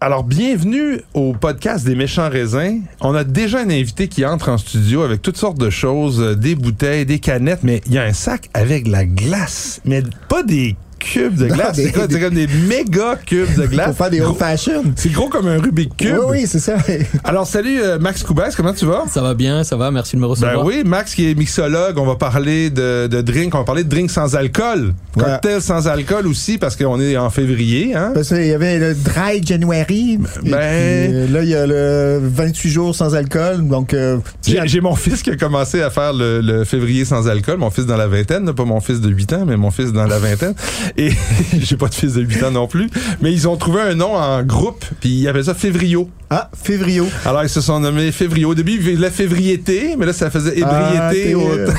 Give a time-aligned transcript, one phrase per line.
[0.00, 2.80] Alors, bienvenue au podcast des méchants raisins.
[3.02, 6.34] On a déjà un invité qui entre en studio avec toutes sortes de choses, euh,
[6.34, 10.02] des bouteilles, des canettes, mais il y a un sac avec de la glace, mais
[10.30, 12.06] pas des cubes de glace, des- c'est quoi?
[12.10, 13.86] C'est comme des méga cubes de glace.
[13.88, 14.82] Pour faire des old fashion.
[14.96, 16.16] C'est gros comme un Rubik Cube.
[16.20, 16.76] Oui, oui, c'est ça.
[17.24, 19.04] Alors, salut euh, Max Coubas, comment tu vas?
[19.10, 20.56] Ça va bien, ça va, merci de me recevoir.
[20.56, 23.84] Ben oui, Max qui est mixologue, on va parler de, de drink, on va parler
[23.84, 24.94] de drink sans alcool.
[25.16, 25.22] Ouais.
[25.24, 28.10] Cocktail sans alcool aussi, parce qu'on est en février, hein?
[28.14, 30.14] Parce qu'il y avait le Dry January.
[30.44, 33.66] Et Ben- puis, euh, là, il y a le 28 jours sans alcool.
[33.68, 37.28] Donc, euh, J'ai j'ai mon fils qui a commencé à faire le, le février sans
[37.28, 39.70] alcool, mon fils dans la vingtaine, là, pas mon fils de 8 ans, mais mon
[39.70, 40.54] fils dans la vingtaine.
[40.96, 41.10] Et
[41.60, 42.88] j'ai pas de fils de 8 ans non plus.
[43.20, 46.08] Mais ils ont trouvé un nom en groupe, puis ils appellent ça Févrio.
[46.30, 47.02] ah, février.
[47.24, 48.50] Alors ils se sont nommés Févrio.
[48.50, 51.34] Au début, ils faisaient févriété, mais là, ça faisait Ah, ébriété.
[51.34, 51.70] euh,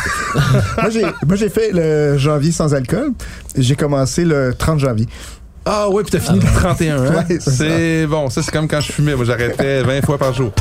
[1.25, 3.11] moi, j'ai, fait le janvier sans alcool.
[3.57, 5.07] J'ai commencé le 30 janvier.
[5.65, 6.97] Ah ouais, puis t'as fini le 31.
[7.03, 7.25] Hein?
[7.29, 9.15] Ouais, c'est bon, ça c'est comme quand je fumais.
[9.15, 10.51] Moi, j'arrêtais 20 fois par jour.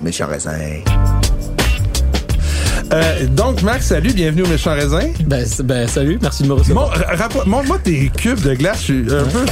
[0.00, 0.82] Méchant raisin.
[2.92, 5.10] Euh, donc, Max, salut, bienvenue au Méchant Raisin.
[5.24, 6.92] Ben, ben, salut, merci de me recevoir.
[7.46, 9.44] Montre-moi tes cubes de glace, je suis un peu.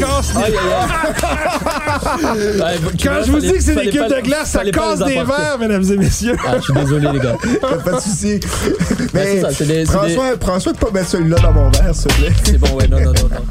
[0.00, 0.34] Casse.
[0.34, 0.50] Ouais,
[2.96, 5.58] tu Quand je vous dis que c'est des cubes de glace, ça casse des verres,
[5.60, 6.36] mesdames et messieurs.
[6.46, 7.36] Ah, je suis désolé, les gars.
[7.84, 8.40] pas de souci.
[8.40, 11.52] Ben, Mais ça, des- c'est prends, des- soin, prends soin de pas mettre celui-là dans
[11.52, 12.32] mon verre, s'il te plaît.
[12.44, 13.28] C'est bon, ouais, non, non, non.
[13.30, 13.44] non.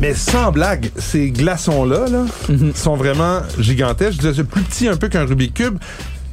[0.00, 2.72] Mais sans blague, ces glaçons-là là, Mhm.
[2.76, 4.12] sont vraiment gigantesques.
[4.12, 5.78] Je disais, c'est plus petit un peu qu'un Rubik's Cube.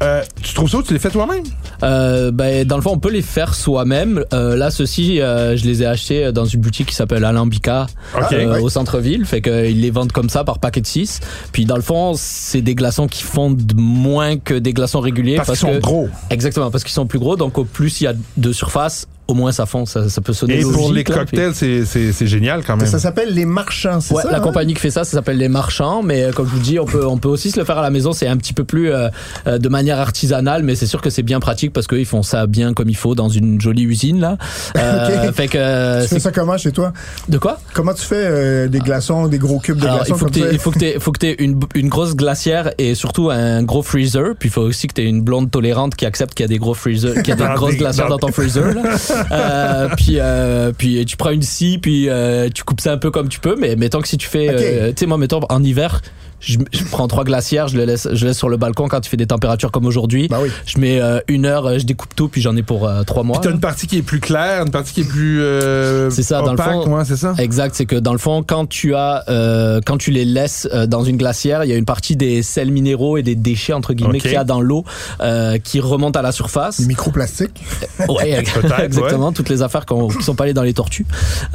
[0.03, 1.43] Euh, tu trouves ça ou tu les fais toi-même?
[1.83, 4.23] Euh, ben, dans le fond, on peut les faire soi-même.
[4.33, 7.87] Euh, là, ceux-ci, euh, je les ai achetés dans une boutique qui s'appelle Alambica
[8.31, 9.25] euh, au centre-ville.
[9.25, 11.21] Fait qu'ils les vendent comme ça par paquet de 6.
[11.51, 15.37] Puis dans le fond, c'est des glaçons qui fondent moins que des glaçons réguliers.
[15.37, 16.09] Parce, qu'ils sont que, gros.
[16.29, 17.37] Exactement, parce qu'ils sont plus gros.
[17.37, 19.85] Donc au plus il y a de surface, au moins ça fond.
[19.85, 22.77] Ça, ça peut sonner Et pour les là, puis- cocktails, c'est- c'est c'est génial quand
[22.77, 22.85] même.
[22.87, 24.31] Ça s'appelle les marchands, c'est Ouais, ça?
[24.31, 24.41] la hein?
[24.41, 26.85] compagnie qui fait ça, ça s'appelle les marchands, mais euh, comme je vous dis, on
[26.85, 28.13] peut on peut aussi se le faire à la maison.
[28.13, 29.09] C'est un petit peu plus euh,
[29.47, 32.45] euh, de manière artisanale, mais c'est sûr que c'est bien pratique parce qu'ils font ça
[32.47, 34.37] bien comme il faut dans une jolie usine là.
[34.77, 35.31] Euh.
[35.33, 36.93] Fait que euh, Tu fais c'est- ça comment chez toi?
[37.29, 37.59] de quoi?
[37.73, 40.53] Comment tu fais euh, des glaçons, des gros cubes de Alors, glaçons il faut que
[40.53, 43.81] il faut que t'aies- faut que t'aies une, une grosse glacière et surtout un gros
[43.83, 44.33] freezer.
[44.39, 46.49] Puis il faut aussi que tu aies une blonde tolérante qui accepte qu'il y a
[46.49, 48.73] des gros freezer, qu'il y a Dans des grosses glacières dans- dans ton freezer.
[48.73, 48.81] Là.
[49.31, 53.11] Euh, puis euh, puis tu prends une scie, puis euh, tu coupes ça un peu
[53.11, 53.55] comme tu peux.
[53.57, 56.01] Mais mettons que si tu fais, tu sais moi mettons en hiver.
[56.45, 59.09] Je, je prends trois glacières, je les laisse, je laisse sur le balcon quand tu
[59.09, 60.27] fais des températures comme aujourd'hui.
[60.27, 60.49] Bah oui.
[60.67, 63.23] Je mets euh, une heure, euh, je découpe tout, puis j'en ai pour euh, trois
[63.23, 63.39] mois.
[63.41, 63.55] T'as là.
[63.55, 65.41] une partie qui est plus claire, une partie qui est plus.
[65.41, 66.87] euh, C'est ça, dans le fond.
[66.87, 67.33] ouais, c'est ça.
[67.39, 70.85] Exact, c'est que dans le fond, quand tu as, euh, quand tu les laisses euh,
[70.85, 73.93] dans une glacière, il y a une partie des sels minéraux et des déchets entre
[73.93, 74.83] guillemets qu'il y a dans l'eau
[75.21, 76.79] euh, qui remontent à la surface.
[76.81, 77.63] Des microplastiques.
[78.07, 78.43] Ouais,
[78.83, 81.05] exactement, toutes les affaires qui sont pas allées dans les tortues.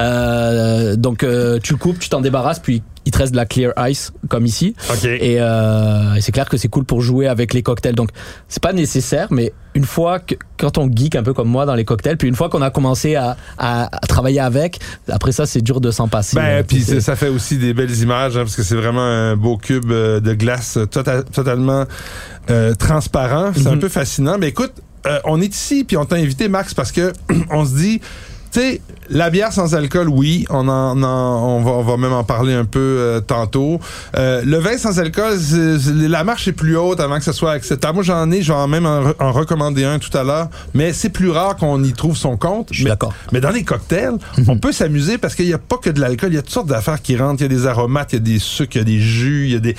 [0.00, 3.44] Euh, donc euh, tu le coupes, tu t'en débarrasses, puis il te reste de la
[3.44, 4.76] clear ice comme ici.
[5.04, 7.96] Et, euh, et c'est clair que c'est cool pour jouer avec les cocktails.
[7.96, 8.10] Donc
[8.48, 11.74] c'est pas nécessaire, mais une fois que quand on geek un peu comme moi dans
[11.74, 14.78] les cocktails, puis une fois qu'on a commencé à, à, à travailler avec,
[15.08, 16.36] après ça c'est dur de s'en passer.
[16.36, 19.34] Ben, Euh, puis ça fait aussi des belles images, hein, parce que c'est vraiment un
[19.36, 21.84] beau cube euh, de glace tota- totalement
[22.48, 23.50] euh, transparent.
[23.56, 23.80] C'est un Mhm.
[23.80, 24.36] peu fascinant.
[24.38, 24.72] Mais écoute,
[25.06, 27.12] euh, on est ici, puis on t'a invité, Max, parce que
[27.50, 28.00] on se dit,
[28.52, 32.12] tu sais, la bière sans alcool, oui, on en, en- on, va, on va même
[32.12, 33.80] en parler un peu euh, tantôt.
[34.16, 35.36] Euh, le vin sans alcool,
[36.08, 37.94] la marche est plus haute avant que ce soit acceptable.
[37.94, 40.92] Moi, j'en ai, je vais en même en, en recommander un tout à l'heure, mais
[40.92, 42.68] c'est plus rare qu'on y trouve son compte.
[42.70, 43.12] Je suis Mais- d'accord.
[43.32, 44.14] mais dans les cocktails,
[44.48, 46.52] on peut s'amuser parce qu'il n'y a pas que de l'alcool, il y a toutes
[46.52, 47.40] sortes d'affaires qui rentrent.
[47.42, 49.46] Il y a des aromates, il y a des sucres, il y a des jus,
[49.46, 49.76] il y a des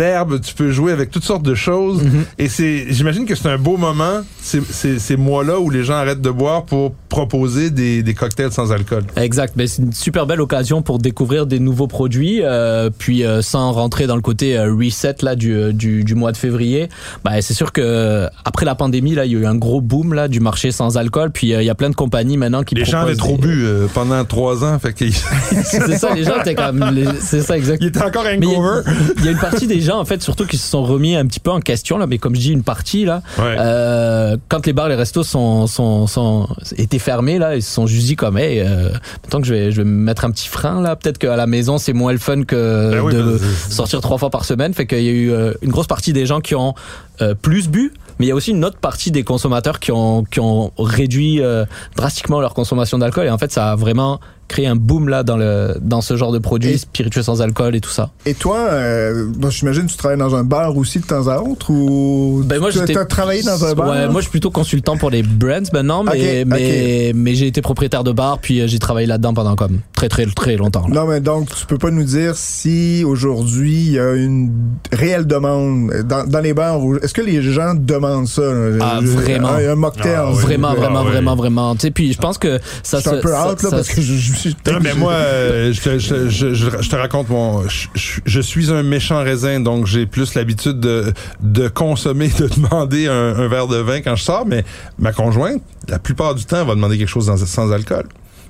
[0.00, 0.40] herbes.
[0.40, 2.02] Tu peux jouer avec toutes sortes de choses.
[2.38, 5.94] Et c'est, j'imagine que c'est un beau moment, ces, ces, ces mois-là où les gens
[5.94, 8.73] arrêtent de boire pour proposer des, des cocktails sans alcool.
[9.16, 13.42] Exact, ben, c'est une super belle occasion pour découvrir des nouveaux produits, euh, puis euh,
[13.42, 16.88] sans rentrer dans le côté euh, reset là du, euh, du, du mois de février.
[17.24, 19.80] Ben, c'est sûr que euh, après la pandémie là, il y a eu un gros
[19.80, 22.62] boom là du marché sans alcool, puis euh, il y a plein de compagnies maintenant
[22.62, 25.14] qui Les gens avaient trop des- bu euh, pendant trois ans, fait qu'ils
[25.64, 26.84] c'est ça, les gens étaient comme,
[27.20, 27.78] c'est ça exact.
[27.82, 28.80] ils étaient encore Mais il y, hangover.
[28.86, 31.16] a- il y a une partie des gens en fait surtout qui se sont remis
[31.16, 33.56] un petit peu en question là, mais comme je dis une partie là, Ouais.
[33.58, 37.86] euh, quand les bars, les restos sont, sont, sont étaient fermés là, ils se sont
[37.86, 38.90] juste dit comme, hey, euh,
[39.22, 41.46] maintenant que je vais, je vais me mettre un petit frein là, peut-être qu'à la
[41.46, 44.44] maison c'est moins le fun que Ben oui, de ben, c'est- sortir trois fois par
[44.44, 44.74] semaine.
[44.74, 46.74] Fait qu'il y a eu euh, une grosse partie des gens qui ont
[47.22, 47.92] euh, plus bu.
[48.18, 51.42] Mais il y a aussi une autre partie des consommateurs qui ont, qui ont réduit
[51.42, 51.64] euh,
[51.96, 53.26] drastiquement leur consommation d'alcool.
[53.26, 54.20] Et en fait, ça a vraiment
[54.54, 57.74] créé un boom là dans le dans ce genre de produits Et- spiritueux sans alcool
[57.74, 58.10] et tout ça.
[58.24, 61.38] Et toi, euh, bon, j'imagine que tu travailles dans un bar aussi de temps à
[61.38, 63.88] autre ou Ben moi tu j'étais as travaillé dans un bar?
[63.88, 67.62] Ouais, moi je suis plutôt consultant pour les brands maintenant, mais mais mais j'ai été
[67.62, 70.86] propriétaire de bar puis euh, j'ai travaillé là-dedans pendant comme très très très longtemps.
[70.88, 70.94] là.
[71.02, 74.52] Non, mais donc, tu peux pas nous dire si aujourd'hui il y a une
[74.92, 76.78] réelle demande dans, dans les bars.
[77.02, 78.42] Est-ce que les gens demandent ça?
[78.80, 79.48] Ah, Je- vraiment.
[79.48, 80.14] Un, un mocktail.
[80.16, 80.36] Ah, oui.
[80.42, 81.10] Vraiment, Ah, vraiment, ouais.
[81.10, 81.74] vraiment, vraiment.
[81.74, 83.76] Tu sais, puis je pense que ça Je suis un peu ça- hâte, là, ça-
[83.76, 87.28] parce que je, je Non, mais moi, euh, je, te, je, je- je- te raconte
[87.28, 87.62] mon.
[87.66, 93.34] Je, suis un méchant raisin, donc j'ai plus l'habitude de, de consommer, de demander un,
[93.36, 94.64] un verre de vin quand je sors, mais
[94.98, 98.04] ma conjointe, la plupart du temps, elle va demander quelque chose dans- sans alcool.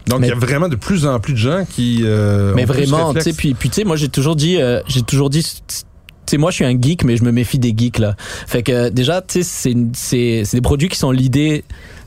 [0.07, 2.01] Donc, il y a vraiment de plus en plus de gens qui.
[2.05, 5.01] euh, Mais vraiment, tu sais, puis, puis tu sais, moi j'ai toujours dit, euh, j'ai
[5.03, 5.75] toujours dit, tu
[6.27, 8.15] sais, moi je suis un geek, mais je me méfie des geeks là.
[8.47, 11.65] Fait que déjà, tu sais, c'est des produits qui sont l'idée.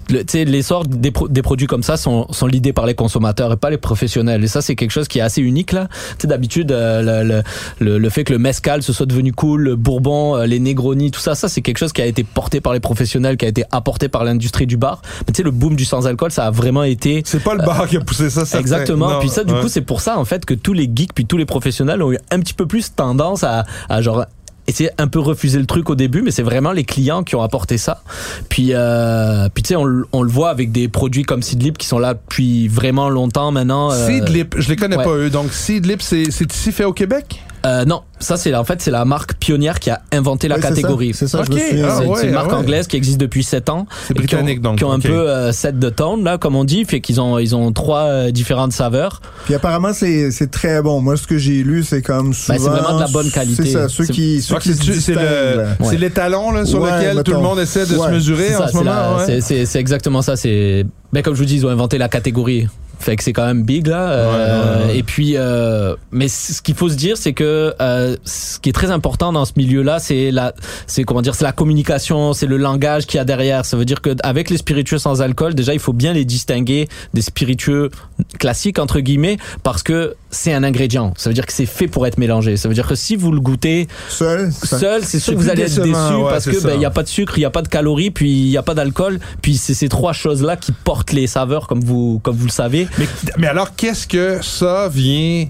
[0.09, 3.51] Le- sais, l'essor des, pro- des produits comme ça sont, sont l'idée par les consommateurs
[3.53, 4.43] et pas les professionnels.
[4.43, 5.87] Et ça, c'est quelque chose qui est assez unique là.
[6.19, 7.43] Tu d'habitude, euh, le,
[7.79, 11.11] le, le, fait que le mezcal se soit devenu cool, le bourbon, euh, les negronis,
[11.11, 13.49] tout ça, ça c'est quelque chose qui a été porté par les professionnels, qui a
[13.49, 15.01] été apporté par l'industrie du bar.
[15.27, 17.87] Mais tu sais, le boom du sans-alcool, ça a vraiment été C'est pas le bar
[17.87, 18.59] qui a poussé ça, certain.
[18.59, 19.09] Exactement.
[19.09, 19.61] Non, puis ça, du ouais.
[19.61, 22.11] coup, c'est pour ça en fait que tous les geeks puis tous les professionnels ont
[22.11, 24.25] eu un petit peu plus tendance à, à genre
[24.67, 27.41] essayer un peu refuser le truc au début, mais c'est vraiment les clients qui ont
[27.41, 28.03] apporté ça.
[28.49, 31.87] Puis, euh, puis tu sais, on, on le voit avec des produits comme Seedlip qui
[31.87, 33.91] sont là depuis vraiment longtemps maintenant.
[33.91, 35.03] euh, Seedlip, je les connais ouais.
[35.03, 35.29] pas eux.
[35.29, 37.41] Donc, Seedlip, c'est c'est ici fait au Québec?
[37.67, 40.69] Euh, non, ça c'est en fait c'est la marque pionnière qui a inventé la ça,
[40.69, 41.11] catégorie.
[41.13, 41.87] C'est ça, je Ok, me souviens.
[41.89, 42.53] ah C'est ouais, une marque ouais.
[42.57, 43.85] anglaise qui existe depuis 7 ans.
[44.07, 44.77] C'est et qui ont- britannique, donc.
[44.77, 47.37] Qui ont un peu euh, set de tone, là, comme on dit, fait qu'ils ont,
[47.39, 49.21] ils ont trois euh, différentes saveurs.
[49.45, 51.01] Puis apparemment, c'est c'est très bon.
[51.01, 52.57] Moi, ce que j'ai lu, c'est comme souvent...
[52.57, 53.63] Ben, c'est vraiment de la bonne qualité.
[53.65, 56.91] C'est ça, ceux C'est- qui, ceux qui se c'est le- c'est l'étalon là, sur Ouais,
[56.91, 59.17] lequel tout le monde essaie de se mesurer C'est en ça, ce moment.
[59.41, 60.35] c'est exactement ça.
[60.35, 62.67] C'est ben comme je vous dis, ils ont inventé la catégorie.
[62.99, 64.09] Fait que c'est quand même big là.
[64.09, 64.97] Euh, Ouais, ouais, ouais.
[64.97, 68.73] Et puis, euh, mais ce qu'il faut se dire, c'est que euh, ce qui est
[68.73, 70.53] très important dans ce milieu-là, c'est la,
[70.87, 73.65] c'est comment dire, c'est la communication, c'est le langage qu'il y a derrière.
[73.65, 76.87] Ça veut dire que avec les spiritueux sans alcool, déjà, il faut bien les distinguer
[77.13, 77.89] des spiritueux
[78.39, 81.13] classiques entre guillemets, parce que c'est un ingrédient.
[81.17, 82.57] Ça veut dire que c'est fait pour être mélangé.
[82.57, 85.63] Ça veut dire que si vous le goûtez Seul, seul, c'est sûr que vous allez
[85.63, 87.49] être déçu ouais, parce que ben il y a pas de sucre, il y a
[87.49, 90.57] pas de calories, puis il y a pas d'alcool, puis c'est ces trois choses là
[90.57, 92.87] qui portent les saveurs comme vous comme vous le savez.
[92.97, 93.07] Mais,
[93.37, 95.47] mais alors, qu'est-ce que ça vient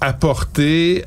[0.00, 1.04] apporter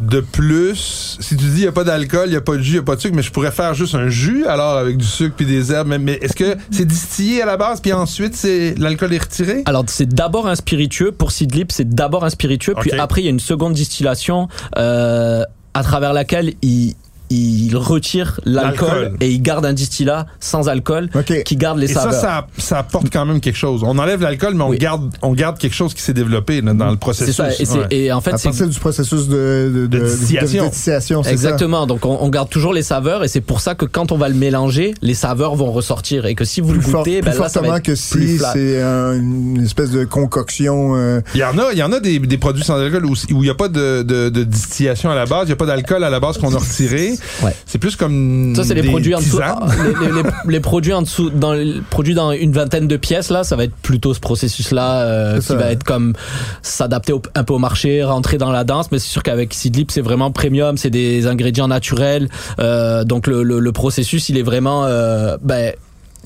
[0.00, 1.16] de plus?
[1.20, 2.74] Si tu dis il n'y a pas d'alcool, il n'y a pas de jus, il
[2.74, 5.06] n'y a pas de sucre, mais je pourrais faire juste un jus alors avec du
[5.06, 5.88] sucre puis des herbes.
[5.88, 9.62] Mais, mais est-ce que c'est distillé à la base puis ensuite c'est l'alcool est retiré?
[9.66, 13.28] Alors c'est d'abord un spiritueux pour Seedlip, c'est d'abord un spiritueux, puis après il y
[13.28, 15.44] a une seconde distillation euh,
[15.74, 16.94] à travers laquelle il
[17.34, 21.08] il retire l'alcool et il garde un distillat sans alcool
[21.44, 22.20] qui garde les Et ça, saveurs.
[22.20, 23.82] ça, ça apporte quand même quelque chose.
[23.84, 24.78] On enlève l'alcool, mais on Oui.
[24.78, 27.36] garde, on garde quelque chose qui s'est développé là, dans le c'est processus.
[27.36, 27.50] ça.
[27.52, 27.86] Et, c'est- Ouais.
[27.90, 30.64] et en fait, à c'est partir du processus de, de, De distillation.
[30.66, 31.32] de distillation, c'est ça?
[31.32, 31.86] Exactement.
[31.86, 34.28] Donc on, on garde toujours les saveurs et c'est pour ça que quand on va
[34.28, 37.30] le mélanger, les saveurs vont ressortir et que si vous Plus, le fort- goûtez, plus
[37.32, 40.94] ben là ça va être que plus si c'est un- une espèce de concoction.
[40.96, 43.12] euh, Il y en a, il y en a des, des produits sans alcool où
[43.14, 45.56] où il n'y a pas de, de, de distillation à la base, il n'y a
[45.56, 47.14] pas d'alcool à la base qu'on a retiré.
[47.42, 47.54] Ouais.
[47.66, 49.38] C'est plus comme Ça c'est les produits en dessous.
[49.42, 49.66] ah,
[50.00, 53.30] les, les- les- les produits en dessous, dans les produits dans une vingtaine de pièces
[53.30, 55.54] là, ça va être plutôt ce processus-là euh, qui ça.
[55.56, 56.14] va être comme
[56.62, 58.90] s'adapter un peu au marché, rentrer dans la danse.
[58.92, 62.28] Mais c'est sûr qu'avec Seedlip c'est vraiment premium, c'est des ingrédients naturels.
[62.58, 65.76] Euh, donc le, le, le processus il est vraiment, euh, ben, tu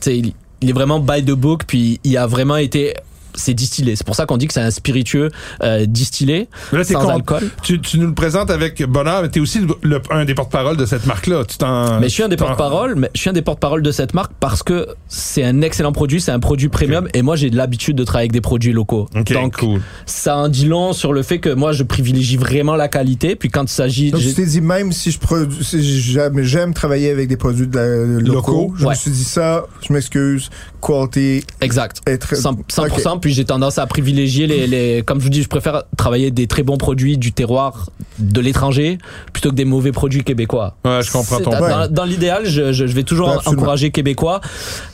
[0.01, 1.63] sais, il, il est vraiment by the book.
[1.67, 2.95] Puis il a vraiment été
[3.35, 3.97] c'est distillé.
[3.97, 5.31] C'est pour ça qu'on dit que c'est un spiritueux
[5.63, 7.51] euh, distillé là, t'es sans con- alcool.
[7.63, 10.77] Tu, tu nous le présentes avec bonheur, mais t'es aussi le, le- un des porte-parole
[10.77, 11.45] de cette marque-là.
[11.45, 12.01] Tu t'en.
[12.01, 14.33] Mais je suis un des porte-parole, mais je suis un des porte-parole de cette marque
[14.41, 17.97] parce que c'est un excellent produit, c'est un produit premium et moi j'ai de l'habitude
[17.97, 19.09] de travailler avec des produits locaux.
[19.15, 19.81] Donc cool.
[20.07, 23.37] ça en dit long sur le fait que moi je privilégie vraiment la qualité.
[23.37, 26.75] Puis quand il s'agit, Donc, tu t'es dit, même si je produis, si j'aime, j'aime
[26.75, 28.91] travailler avec des produits de la- locaux, Locaux, je ouais.
[28.91, 32.01] me suis dit ça, je m'excuse, qualité, exact.
[32.07, 32.35] être.
[32.35, 35.85] 100%, 100% Puis j'ai tendance à privilégier les, les comme je vous dis je préfère
[35.97, 38.99] travailler des très bons produits du terroir de l'étranger
[39.33, 41.89] plutôt que des mauvais produits québécois Ouais, je comprends ton point.
[41.89, 44.41] dans l'idéal, je, je, je vais toujours Ouais, encourager québécois.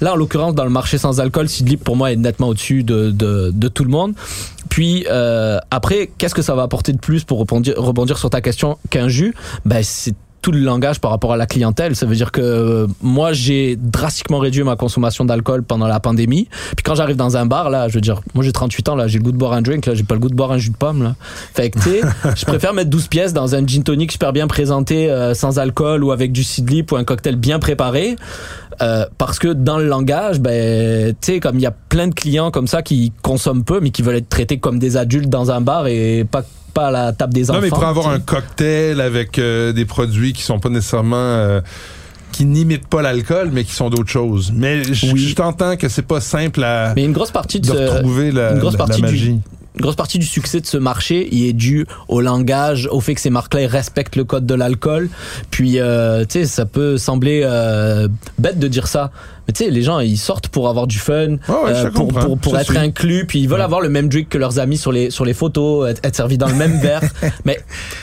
[0.00, 3.10] Là, en l'occurrence, dans le marché sans alcool, Sidlip pour moi est nettement au-dessus de,
[3.10, 4.12] de, de tout le monde.
[4.68, 8.40] Puis euh, après, qu'est-ce que ça va apporter de plus pour rebondir, rebondir sur ta
[8.40, 9.34] question qu'un jus?
[9.64, 10.14] Ben c'est
[10.44, 11.96] tout le langage par rapport à la clientèle.
[11.96, 16.48] Ça veut dire que euh, moi, j'ai drastiquement réduit ma consommation d'alcool pendant la pandémie.
[16.76, 19.08] Puis quand j'arrive dans un bar, là, je veux dire, moi j'ai 38 ans, là,
[19.08, 20.58] j'ai le goût de boire un drink, là, j'ai pas le goût de boire un
[20.58, 21.14] jus de pomme, là.
[21.54, 22.00] Fait que, tu sais,
[22.36, 26.04] je préfère mettre 12 pièces dans un gin tonic super bien présenté, euh, sans alcool
[26.04, 28.16] ou avec du seedlip ou un cocktail bien préparé.
[28.82, 32.14] Euh, parce que dans le langage, ben, tu sais, comme il y a plein de
[32.14, 35.50] clients comme ça qui consomment peu, mais qui veulent être traités comme des adultes dans
[35.50, 37.60] un bar et pas pas à la table des enfants.
[37.60, 38.14] Non, mais pour avoir t'sais.
[38.16, 41.60] un cocktail avec euh, des produits qui sont pas nécessairement euh,
[42.32, 44.52] qui n'imitent pas l'alcool, mais qui sont d'autres choses.
[44.52, 45.34] Mais je Oui.
[45.36, 48.58] t'entends que c'est pas simple à Mais une grosse partie de, de retrouver la, une
[48.58, 49.40] grosse la- la partie du- magie.
[49.74, 53.14] Une grosse partie du succès de ce marché il est dû au langage, au fait
[53.14, 55.08] que ces marques-là respectent le code de l'alcool.
[55.50, 59.10] Puis, euh, tu sais, ça peut sembler euh, bête de dire ça,
[59.46, 62.38] mais tu sais, les gens ils sortent pour avoir du fun, Ouais, te pour, pour,
[62.38, 62.78] pour être suis.
[62.78, 63.64] inclus, puis ils veulent Ouais.
[63.64, 66.38] avoir le même drink que leurs amis sur les sur les photos, être, être servis
[66.38, 67.02] dans le même verre.
[67.44, 67.58] Mais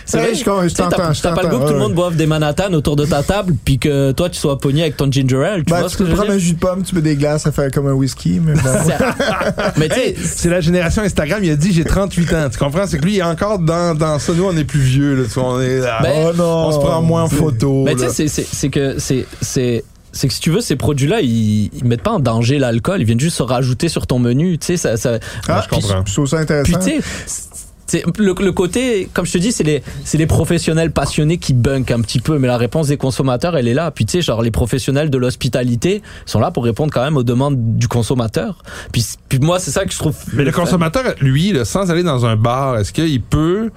[0.06, 0.44] c'est Ouais, vrai, je
[0.76, 3.06] t'as je t'as pas le goût que tout le monde boive des Manhattan autour de
[3.06, 5.64] ta table, puis que toi tu sois pogné avec ton ginger ale.
[5.64, 7.02] Tu Ben, vois tu ce que peux je prendre un jus de pomme, tu peux
[7.02, 8.60] des glaces à faire comme un whisky, mais bon.
[9.78, 11.40] mais tu sais, C'est la génération Instagram.
[11.44, 12.50] Il a dit j'ai 38 ans.
[12.52, 12.86] Tu comprends?
[12.88, 14.34] C'est que lui il est encore dans, dans ça.
[14.34, 15.16] Nous on est plus vieux.
[15.16, 16.00] Là, Tu vois, on est là.
[16.02, 16.68] Ben, oh non.
[16.68, 17.84] on se prend moins en photo.
[17.84, 21.22] Mais tu sais, c'est- c'est c'est que c'est c'est que si tu veux ces produits-là,
[21.22, 24.58] ils, ils mettent pas en danger l'alcool, ils viennent juste se rajouter sur ton menu.
[24.58, 25.20] Tu sais, ça, ça.
[25.48, 26.04] Ah, je comprends.
[26.06, 26.80] Je trouve ça Puis intéressant.
[26.80, 27.40] tu sais.
[27.88, 31.54] c'est- Le, le côté, comme je te dis, c'est les, c'est les professionnels passionnés qui
[31.54, 33.92] bunkent un petit peu, mais la réponse des consommateurs, elle est là.
[33.92, 37.24] Puis tu sais, genre les professionnels de l'hospitalité sont là pour répondre quand même aux
[37.24, 38.64] demandes du consommateur.
[38.94, 40.16] Puis, puis moi, c'est ça que je trouve.
[40.34, 43.72] Mais le consommateur, lui, là, sans aller dans un bar, est-ce qu'il peut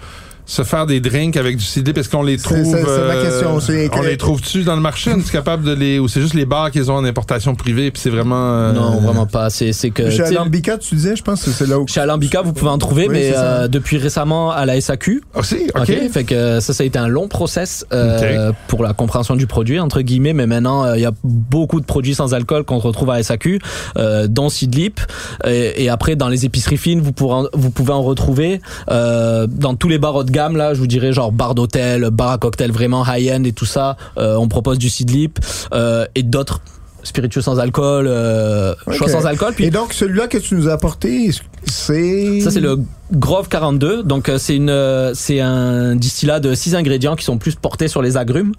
[0.46, 3.22] se faire des drinks avec du cidre Est-ce qu'on les trouve c'est- c'est ma euh,
[3.30, 5.10] question, c'est- On les trouve-tu dans le marché?
[5.14, 7.90] On est capable de les ou c'est juste les bars qu'ils ont en importation privée
[7.90, 9.48] puis c'est vraiment euh, Non, vraiment pas.
[9.50, 10.10] C'est c'est que.
[10.10, 11.86] Chez tu Alambica, tu disais, je pense que c'est là où.
[11.88, 15.22] Chez Alambica, vous pouvez en trouver, Oui, mais euh, depuis récemment à la SAQ.
[15.34, 15.80] Ah si, OK.
[15.82, 19.46] Ok, fait que ça, ça a été un long process euh, pour la compréhension du
[19.46, 22.78] produit entre guillemets, mais maintenant euh, il y a beaucoup de produits sans alcool qu'on
[22.78, 23.60] retrouve à SAQ,
[23.96, 25.00] euh, dont Seedlip,
[25.46, 28.60] et, et après dans les épiceries fines vous pourrez en- vous pouvez en retrouver
[28.90, 32.10] euh, dans tous les bars haut de gamme là, je vous dirais genre bar d'hôtel,
[32.10, 35.38] bar à cocktail vraiment high end et tout ça, euh, on propose du Seedlip
[35.72, 36.60] euh, et d'autres
[37.04, 40.73] spiritueux sans alcool, euh, choix sans alcool, puis Et donc, celui-là que tu nous as
[40.73, 41.30] apporté,
[41.64, 42.40] c'est.
[42.40, 42.78] ça c'est le
[43.12, 47.37] Grove 42, donc euh, c'est une euh, c'est un distillat de six ingrédients qui sont
[47.38, 48.52] plus portés sur les agrumes.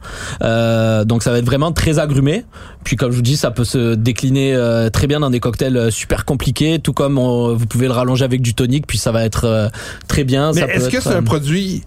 [0.43, 2.45] Euh, donc ça va être vraiment très agrumé.
[2.83, 5.75] Puis comme je vous dis, ça peut se décliner euh, très bien dans des cocktails
[5.75, 9.11] euh, super compliqués, tout comme on- vous pouvez le rallonger avec du tonic, puis ça
[9.11, 9.67] va être euh,
[10.07, 10.51] très bien.
[10.53, 11.83] Mais est-ce que c'est euh, un produit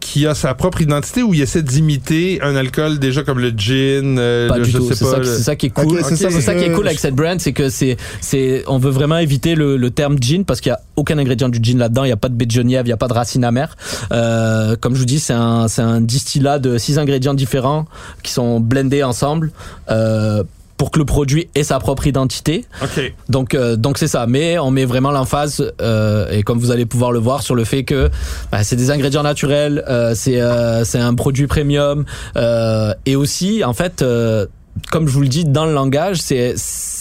[0.00, 4.18] qui a sa propre identité ou il essaie d'imiter un alcool déjà comme le gin,
[4.18, 4.88] euh, pas le- du je tout.
[4.88, 5.10] sais C'est pas.
[5.12, 5.98] ça, le- c'est ça qui est cool.
[5.98, 7.96] c'est ça, c'est parce ça qui est que- cool avec cette brand, c'est que c'est,
[8.20, 11.48] c'est, on veut vraiment éviter le, le terme gin parce qu'il y a aucun ingrédient
[11.48, 12.04] du gin là-dedans.
[12.04, 13.76] Il y a pas de baie de genièvre, il y a pas de racine amère.
[14.12, 17.86] Euh, comme je vous dis, c'est un, c'est un distillat de six ingrédients différents
[18.22, 19.50] qui sont blendés ensemble.
[19.90, 20.42] Euh,
[20.78, 22.64] pour que le produit ait sa propre identité.
[22.82, 23.12] OK.
[23.28, 24.26] Donc, euh, donc c'est ça.
[24.26, 27.64] Mais on met vraiment l'emphase euh, et comme vous allez pouvoir le voir sur le
[27.64, 28.08] fait que
[28.50, 32.06] bah, c'est des ingrédients naturels, euh, c'est euh, c'est un produit premium
[32.36, 34.46] euh, et aussi en fait, euh,
[34.90, 36.54] comme je vous le dis dans le langage, c'est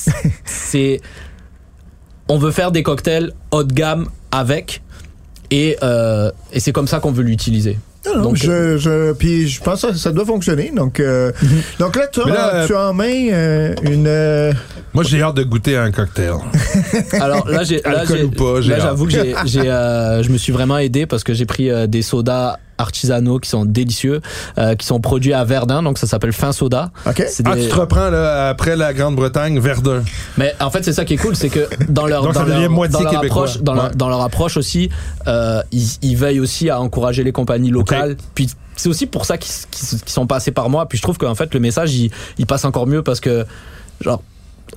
[0.46, 1.00] c'est
[2.28, 4.82] on veut faire des cocktails haut de gamme avec
[5.52, 7.78] et euh, et c'est comme ça qu'on veut l'utiliser.
[8.16, 10.72] Non, Donc, je, je, puis je pense que ça doit fonctionner.
[10.76, 11.32] Donc, euh,
[11.80, 14.06] donc là, tu as, là, tu as en main euh, une.
[14.08, 14.54] euh,
[14.94, 16.34] Moi j'ai hâte de goûter à un cocktail.
[17.20, 18.82] Alors là, j'ai, là, Alcool j'ai- ou pas, j'ai là, hâte.
[18.84, 21.88] j'avoue que j'ai, j'ai, euh, je me suis vraiment aidé parce que j'ai pris euh,
[21.88, 24.22] des sodas artisanaux qui sont délicieux,
[24.58, 26.92] euh, qui sont produits à Verdun, donc ça s'appelle Fin Soda.
[27.06, 27.24] OK.
[27.28, 30.04] C'est Ah, des- tu te reprends là, après la Grande-Bretagne, Verdun.
[30.38, 32.60] Mais en fait, c'est ça qui est cool, c'est que dans leur Donc, dans leur,
[32.70, 33.92] leur approche, dans, leur, Ouais.
[33.96, 34.90] dans leur approche aussi,
[35.28, 38.18] euh, ils, ils veillent aussi à encourager les compagnies locales.
[38.36, 39.52] Puis c'est aussi pour ça qu'ils
[40.06, 40.88] sont passés par moi.
[40.88, 43.46] Puis je trouve qu'en fait le message il, il passe encore mieux parce que
[44.02, 44.22] genre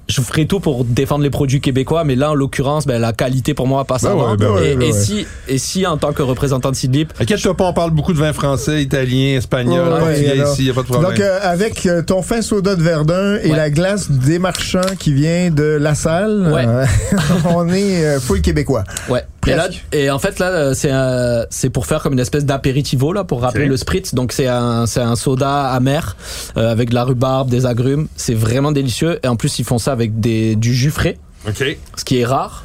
[0.09, 3.55] je ferai tout pour défendre les produits québécois, mais là en l'occurrence, ben, la qualité
[3.55, 4.31] pour moi passe Ben avant.
[4.31, 4.99] ouais, ben ouais, et, ben et ouais.
[5.01, 8.19] si et si en tant que représentant de Sidlip, Inquiète-toi pas, on parle beaucoup de
[8.19, 10.53] vin français, italien, espagnol, Ouais, portugais alors.
[10.53, 11.11] ici, y a pas de problème.
[11.11, 13.57] Donc, euh, avec euh, ton fin soda de Verdun et Ouais.
[13.57, 16.65] la glace des marchands qui vient de La Salle, Ouais.
[16.67, 16.85] euh,
[17.55, 18.85] on est full québécois.
[19.09, 19.23] Ouais.
[19.47, 22.45] Et là, et en fait là, euh, c'est un- c'est pour faire comme une espèce
[22.45, 24.15] d'apéritivo là, pour rappeler le spritz.
[24.15, 26.17] Donc c'est un, c'est un soda amer
[26.57, 28.07] euh, avec de la rhubarbe, des agrumes.
[28.17, 29.19] C'est vraiment délicieux.
[29.23, 31.17] Et en plus, ils font ça avec des, du jus frais,
[31.49, 31.63] OK.
[31.63, 32.65] Et ce qui est rare.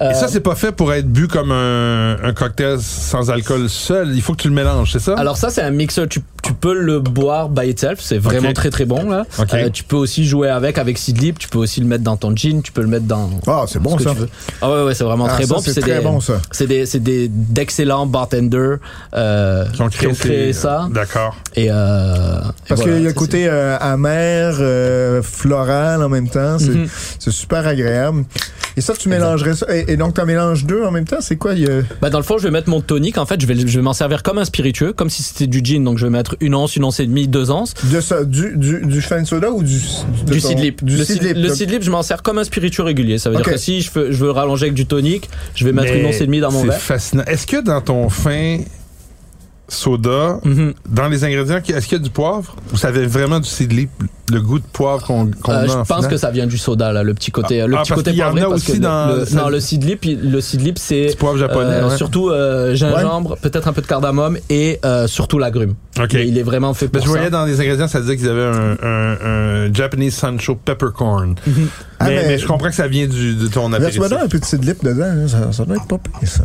[0.00, 4.14] Euh, ça, c'est pas fait pour être bu comme un, un cocktail sans alcool seul.
[4.14, 5.14] Il faut que tu le mélanges, c'est ça?
[5.18, 6.08] alors ça, c'est un mixeur.
[6.08, 7.98] Tu, tu peux le boire by itself.
[8.00, 9.24] C'est vraiment très très bon là.
[9.54, 11.38] Euh, tu peux aussi jouer avec avec Seedlip.
[11.38, 12.60] Tu peux aussi le mettre dans ton gin.
[12.62, 13.30] Tu peux le mettre dans.
[13.46, 14.14] Ah, c'est bon ce ça.
[14.60, 15.60] Ah ouais ouais, c'est vraiment Ah, très ça, bon.
[15.60, 16.40] C'est très des, bon ça.
[16.50, 18.78] C'est des, c'est des d'excellents bartenders
[19.14, 20.86] euh, qui ont créé, ces- ça.
[20.92, 21.36] D'accord.
[21.56, 26.08] Et euh, Parce et qu'il voilà, y a le côté euh, amer, euh, floral en
[26.08, 26.58] même temps.
[26.58, 26.72] C'est
[27.18, 28.24] c'est super agréable.
[28.76, 29.66] Et ça, tu mélangerais ça.
[29.72, 31.18] Et, et donc, tu en mélanges deux en même temps?
[31.20, 31.52] C'est quoi?
[31.54, 33.18] il y a- Bah dans le fond, je vais mettre mon tonique.
[33.18, 35.60] En fait, je vais, je vais m'en servir comme un spiritueux, comme si c'était du
[35.64, 35.84] gin.
[35.84, 37.74] Donc je vais mettre une once, une once et demie, deux onces.
[37.92, 39.80] De ça, du, du, du fan soda ou du.
[40.26, 40.84] de Du seedlip.
[40.84, 43.18] Du le seedlip, je m'en sers comme un spiritueux régulier.
[43.18, 45.72] Ça veut dire que si je veux, je veux rallonger avec du tonique, je vais
[45.72, 46.80] mettre Mais une once et demie dans mon C'est verre.
[46.80, 47.24] fascinant.
[47.26, 48.58] Est-ce que dans ton fin
[49.68, 50.74] soda, Mhm.
[50.88, 52.54] dans les ingrédients, est-ce qu'il y a du poivre?
[52.72, 53.90] Ou ça avait vraiment du seedlip,
[54.30, 56.56] le goût de poivre qu'on qu'on Euh, a je en pense que ça vient du
[56.58, 58.46] soda là, le petit côté, Ah, le ah, petit parce côté qu'il y en a
[58.48, 59.60] aussi le- dans- le, ça- non, le
[60.04, 60.40] il- le
[60.78, 61.96] c'est Du poivre japonais, euh, ouais.
[61.96, 65.74] surtout euh, gingembre, peut-être un peu de cardamome et euh, surtout l'agrume.
[65.98, 66.10] OK.
[66.14, 67.30] Mais il est vraiment fait Ben, pour je voyais ça.
[67.30, 69.16] dans les ingrédients, ça disait qu'ils avaient un, un,
[69.68, 71.34] un Japanese Sancho peppercorn.
[72.00, 74.00] Ah, mais, mais- mais je comprends que ça vient du, de ton apéritif.
[74.00, 75.04] Verse-moi donc un peu de seedlip dedans.
[75.04, 75.28] hein.
[75.28, 76.44] Ça, ça doit être pas pire, ça.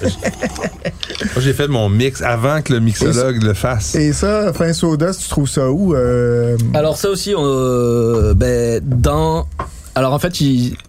[0.00, 3.94] Moi, j'ai fait mon mix avant que le mixologue le fasse.
[3.94, 5.94] Et ça, fin soda, si tu trouves ça où?
[5.94, 6.56] Euh...
[6.74, 9.46] Alors ça aussi, euh, ben, dans...
[9.94, 10.32] Alors en fait,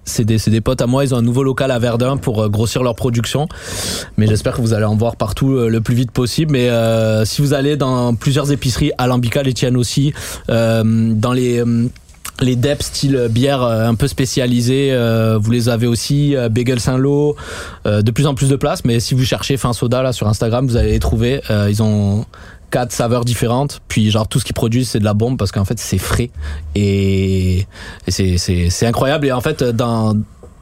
[0.06, 2.44] c'est des, c'est des potes à moi, ils ont un nouveau local à Verdun pour
[2.44, 3.48] euh, grossir leur production.
[4.18, 6.51] Mais j'espère que vous allez en voir partout euh, le plus vite possible.
[6.51, 10.13] Mais euh, si vous allez dans plusieurs épiceries, Alambica les tiennent aussi,
[10.50, 11.63] euh, dans les...
[12.41, 16.50] euh, les dep style bière euh, un peu spécialisée, euh, vous les avez aussi, euh,
[16.50, 17.36] Bagel Saint-Lô,
[17.86, 20.27] euh, de plus en plus de place, mais si vous cherchez fin soda là sur
[20.27, 21.41] Instagram, vous allez les trouver.
[21.50, 22.25] Euh, ils ont
[22.72, 25.65] quatre saveurs différentes, puis genre tout ce qu'ils produisent c'est de la bombe parce qu'en
[25.65, 26.29] fait c'est frais.
[26.75, 27.65] Et,
[28.08, 29.25] et c'est incroyable.
[29.25, 30.15] Et en fait dans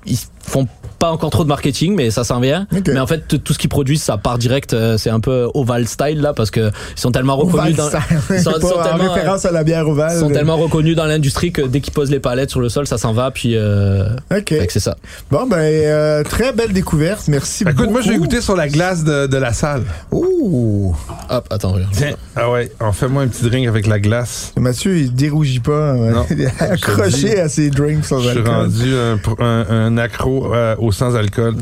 [0.06, 0.68] ils font
[1.00, 3.70] pas encore trop de marketing mais ça s'en vient mais en fait tout- ce qu'ils
[3.70, 7.12] produisent ça part direct euh, c'est un peu oval style là parce que ils sont
[7.12, 8.02] tellement reconnus dans Oval
[8.32, 10.12] ils sont- sont en tellement, référence à la bière ovale.
[10.16, 12.88] ils sont tellement reconnus dans l'industrie que dès qu'ils posent les palettes sur le sol,
[12.88, 13.32] ça s'en va.
[13.32, 14.54] Puis, euh, OK.
[14.70, 14.96] c'est ça.
[15.32, 17.28] Bon, ben, euh, très belle découverte.
[17.28, 17.78] Merci beaucoup.
[17.78, 19.84] écoute, moi, je vais goûter sur la glace de, de la salle.
[20.12, 20.96] Ouh!
[21.30, 21.92] Hop, attends, regarde.
[21.94, 22.14] Tiens.
[22.36, 24.54] Ah ouais, on fait moi un petit drink avec la glace.
[24.58, 25.72] Mathieu, il dérougit pas.
[25.72, 26.26] euh, Non.
[26.32, 30.54] il est accroché à ses drinks sans Je suis rendu un, pr- un- un accro
[30.54, 31.56] euh, au sans-alcool.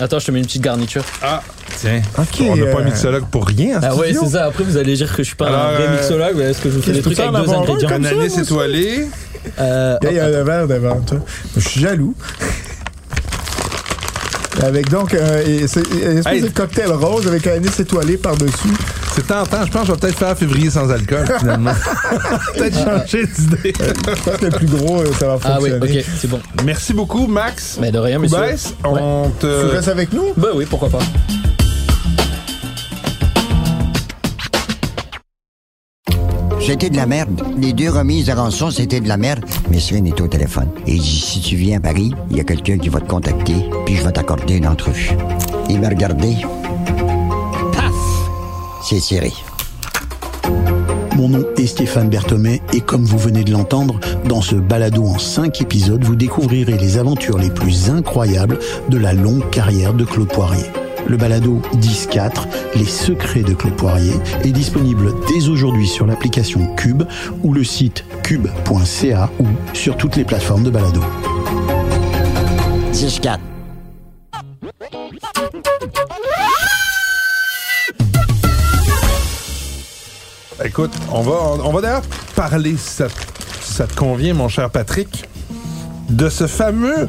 [0.00, 1.04] Attends, je te mets une petite garniture.
[1.22, 1.42] Ah,
[1.76, 2.00] tiens.
[2.16, 3.78] OK, on n'a pas euh, un mixologue pour rien.
[3.78, 4.44] en Ah ouais, c'est ça.
[4.44, 6.60] Après, vous allez dire que je suis pas Alors, un vrai euh, mixologue, mais est-ce
[6.60, 8.40] que je vous fais des trucs avec deux ingrédients comme ça, Ananis moi aussi.
[8.40, 9.06] étoilé.
[9.58, 11.18] euh, Il y a un verre devant toi.
[11.56, 12.14] Je suis jaloux.
[14.62, 16.42] Avec donc euh, et c'est- et- une espèce Hey.
[16.42, 18.68] de cocktail rose avec un anis étoilé par-dessus?
[19.18, 19.66] C'est tentant.
[19.66, 21.72] Je pense que je vais peut-être faire février sans alcool, finalement.
[22.54, 23.72] peut-être changer d'idée.
[23.76, 26.00] Je pense que le plus gros, euh, ça va Ah oui, fonctionner.
[26.00, 26.40] ok, c'est bon.
[26.64, 27.78] Merci beaucoup, Max.
[27.80, 28.36] Mais de rien, monsieur.
[28.38, 29.46] Koubès, on Tu te...
[29.46, 30.32] restes avec nous?
[30.36, 31.00] Bah oui, pourquoi pas.
[36.60, 37.42] C'était de la merde.
[37.58, 39.44] Les deux remises de rançon, c'était de la merde.
[39.70, 40.68] Mais Sven est au téléphone.
[40.86, 43.08] Et il dit, si tu viens à Paris, il y a quelqu'un qui va te
[43.08, 45.10] contacter, puis je vais t'accorder une entrevue.
[45.68, 46.36] Il m'a regardé.
[51.14, 55.18] Mon nom est Stéphane Berthomé et comme vous venez de l'entendre, dans ce balado en
[55.18, 60.28] 5 épisodes, vous découvrirez les aventures les plus incroyables de la longue carrière de Claude
[60.28, 60.64] Poirier.
[61.06, 62.46] Le balado 10-4,
[62.76, 67.02] Les secrets de Claude Poirier, est disponible dès aujourd'hui sur l'application Cube
[67.42, 71.02] ou le site cube.ca ou sur toutes les plateformes de balado.
[72.94, 73.38] 6-4.
[80.68, 81.32] Écoute, on va,
[81.64, 82.02] on, va d'ailleurs
[82.36, 83.06] parler, si ça,
[83.62, 85.26] si ça te convient, mon cher Patrick,
[86.10, 87.06] de ce fameux,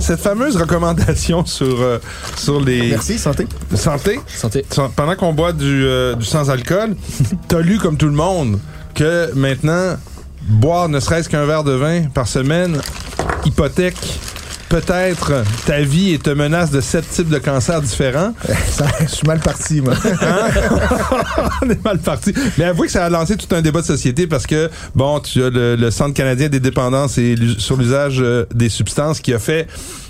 [0.00, 2.00] cette fameuse recommandation sur, euh,
[2.36, 3.46] sur les Merci, santé.
[3.76, 4.18] santé.
[4.26, 4.66] Santé.
[4.96, 6.96] Pendant qu'on boit du, euh, du sans-alcool,
[7.48, 8.58] t'as lu comme tout le monde
[8.92, 9.94] que maintenant,
[10.48, 12.80] boire ne serait-ce qu'un verre de vin par semaine
[13.44, 14.18] hypothèque
[14.70, 18.32] peut-être ta vie et te menace de sept types de cancers différents.
[18.68, 19.94] Ça, je suis mal parti, moi.
[21.62, 22.32] on est mal parti.
[22.56, 25.42] Mais avouez que ça a lancé tout un débat de société parce que, bon, tu
[25.42, 29.40] as le, le Centre canadien des dépendances et sur l'usage euh, des substances qui a
[29.40, 29.66] fait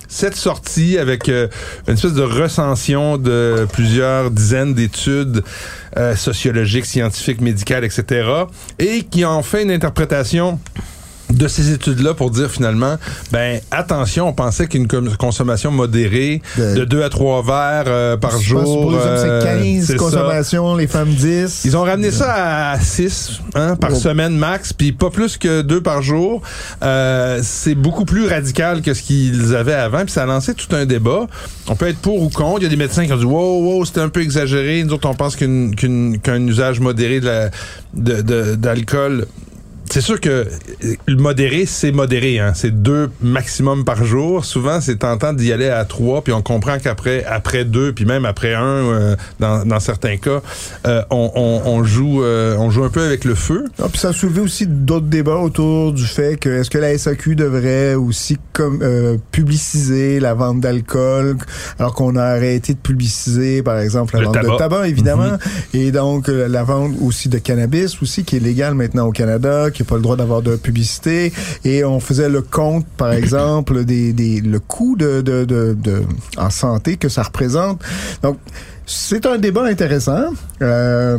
[0.08, 1.48] cette sortie avec euh,
[1.88, 5.42] une espèce de recension de plusieurs dizaines d'études
[5.96, 8.28] euh, sociologiques, scientifiques, médicales, etc.
[8.78, 10.58] et qui en fait une interprétation
[11.32, 12.96] de ces études-là pour dire finalement,
[13.32, 18.38] ben attention, on pensait qu'une consommation modérée De- de 2 à 3 verres euh, par
[18.38, 19.98] Je jour, pour les hommes, euh, c'est 15 c'est ça.
[19.98, 21.62] consommations, les femmes 10.
[21.64, 25.80] Ils ont ramené ça à 6 hein, par semaine max, puis pas plus que deux
[25.80, 26.42] par jour.
[26.82, 30.74] Euh, c'est beaucoup plus radical que ce qu'ils avaient avant, puis ça a lancé tout
[30.74, 31.26] un débat.
[31.68, 32.60] On peut être pour ou contre.
[32.60, 34.82] Il y a des médecins qui ont dit wow, wow, c'était un peu exagéré.
[34.84, 37.50] Nous autres, on pense qu'une- qu'une- qu'un usage modéré de la-
[37.94, 39.26] de- de- d'alcool
[39.90, 40.44] c'est sûr que euh,
[41.06, 42.38] le modéré, c'est modéré.
[42.38, 42.52] Hein.
[42.54, 44.44] C'est deux maximum par jour.
[44.44, 48.24] Souvent, c'est tentant d'y aller à trois, puis on comprend qu'après après deux, puis même
[48.24, 50.40] après un, euh, dans, dans certains cas,
[50.86, 53.64] euh, on, on, on, joue euh, on joue un peu avec le feu.
[53.82, 56.96] Ah, puis ça a soulevé aussi d'autres débats autour du fait que est-ce que la
[56.96, 58.80] SAQ devrait aussi comme
[59.32, 61.36] publiciser la vente d'alcool,
[61.78, 64.52] alors qu'on a arrêté de publiciser, par exemple, la Le vente tabac.
[64.52, 65.38] de tabac, évidemment, Mhm.
[65.74, 69.70] et donc euh, la vente aussi de cannabis aussi, qui est légal maintenant au Canada,
[69.70, 71.32] qui n'a pas le droit d'avoir de publicité.
[71.64, 76.02] Et on faisait le compte, par exemple, des, des le coût de, de, de, de-
[76.36, 77.80] en santé que ça représente.
[78.22, 78.38] Donc,
[78.86, 80.32] c'est un débat intéressant.
[80.62, 81.18] Euh,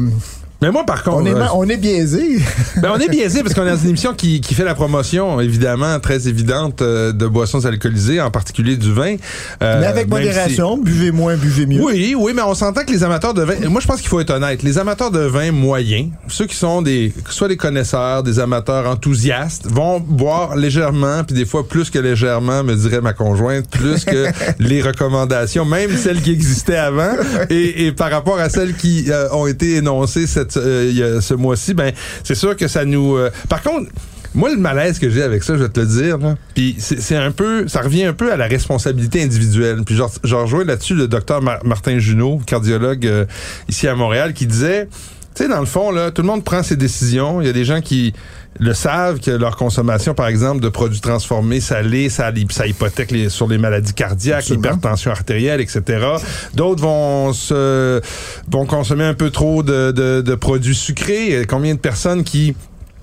[0.62, 2.40] Mais moi, par contre, on, est, euh, on est biaisé.
[2.82, 5.40] Ben, on est biaisé parce qu'on est dans une émission qui, qui fait la promotion,
[5.40, 9.18] évidemment, très évidente euh, de boissons alcoolisées, en particulier du vin.
[9.62, 11.82] Euh, Mais avec modération, buvez moins, buvez mieux.
[11.82, 14.20] Oui, oui, mais on s'entend que les amateurs de vin, moi je pense qu'il faut
[14.20, 18.40] être honnête, les amateurs de vin moyens, ceux qui sont des, soit des connaisseurs, des
[18.40, 23.70] amateurs enthousiastes, vont boire légèrement, puis des fois plus que légèrement, me dirait ma conjointe,
[23.70, 24.28] plus que
[24.60, 27.14] les recommandations, même celles qui existaient avant,
[27.50, 31.92] et, et par rapport à celles qui ont été énoncées cette, euh, ce mois-ci, ben
[32.24, 33.16] c'est sûr que ça nous.
[33.18, 33.90] euh, par contre.
[34.34, 36.18] Moi, le malaise que j'ai avec ça, je vais te le dire,
[36.56, 39.82] puis c'est un peu, ça revient un peu à la responsabilité individuelle.
[39.86, 43.26] Puis genre, je rejoins là-dessus le docteur Mar- Martin Junot, cardiologue euh,
[43.68, 44.88] ici à Montréal, qui disait,
[45.36, 47.42] tu sais, dans le fond, là, tout le monde prend ses décisions.
[47.42, 48.14] Il y a des gens qui
[48.60, 53.30] le savent que leur consommation, par exemple, de produits transformés salés, ça, ça hypothèque les,
[53.30, 56.06] sur les maladies cardiaques, l'hypertension artérielle, etc.
[56.54, 58.02] D'autres vont se
[58.50, 61.46] vont consommer un peu trop de, de, de produits sucrés.
[61.48, 62.56] Combien de personnes qui